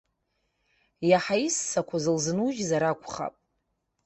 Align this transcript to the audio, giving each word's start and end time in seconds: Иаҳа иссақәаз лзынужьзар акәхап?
Иаҳа 1.09 1.35
иссақәаз 1.45 2.05
лзынужьзар 2.15 2.83
акәхап? 2.83 3.35